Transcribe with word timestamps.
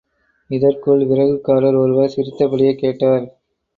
இதற்குள் 0.49 1.03
விறகுக்காரர் 1.05 1.75
ஒருவர் 1.75 2.13
சிரித்தபடியே 2.15 2.73
கேட்டார். 2.75 3.25